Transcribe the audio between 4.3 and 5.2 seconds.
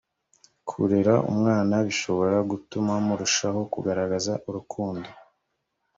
urukundo